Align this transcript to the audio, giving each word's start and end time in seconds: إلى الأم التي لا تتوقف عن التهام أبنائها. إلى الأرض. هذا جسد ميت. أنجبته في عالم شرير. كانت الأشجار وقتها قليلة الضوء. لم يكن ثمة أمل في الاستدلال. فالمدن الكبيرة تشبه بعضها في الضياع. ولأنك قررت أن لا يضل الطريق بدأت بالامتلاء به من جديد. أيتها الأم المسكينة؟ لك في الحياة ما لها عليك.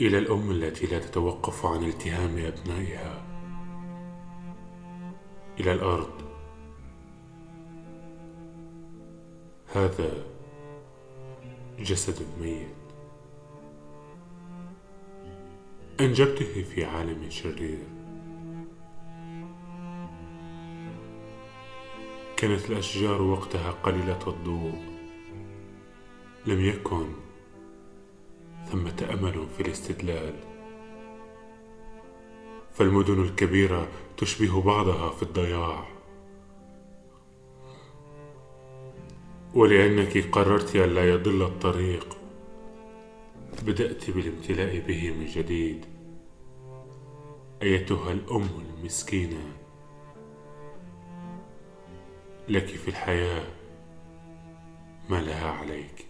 إلى 0.00 0.18
الأم 0.18 0.50
التي 0.50 0.86
لا 0.86 0.98
تتوقف 0.98 1.66
عن 1.66 1.84
التهام 1.84 2.38
أبنائها. 2.38 3.24
إلى 5.60 5.72
الأرض. 5.72 6.10
هذا 9.74 10.26
جسد 11.78 12.26
ميت. 12.40 12.68
أنجبته 16.00 16.62
في 16.62 16.84
عالم 16.84 17.30
شرير. 17.30 17.82
كانت 22.36 22.70
الأشجار 22.70 23.22
وقتها 23.22 23.70
قليلة 23.70 24.20
الضوء. 24.26 24.82
لم 26.46 26.60
يكن 26.60 27.27
ثمة 28.72 29.08
أمل 29.12 29.46
في 29.56 29.60
الاستدلال. 29.62 30.34
فالمدن 32.72 33.22
الكبيرة 33.22 33.88
تشبه 34.16 34.62
بعضها 34.62 35.10
في 35.10 35.22
الضياع. 35.22 35.86
ولأنك 39.54 40.30
قررت 40.32 40.76
أن 40.76 40.94
لا 40.94 41.08
يضل 41.08 41.42
الطريق 41.42 42.16
بدأت 43.62 44.10
بالامتلاء 44.10 44.78
به 44.78 45.10
من 45.10 45.26
جديد. 45.26 45.86
أيتها 47.62 48.12
الأم 48.12 48.48
المسكينة؟ 48.78 49.52
لك 52.48 52.66
في 52.66 52.88
الحياة 52.88 53.44
ما 55.10 55.16
لها 55.16 55.50
عليك. 55.50 56.06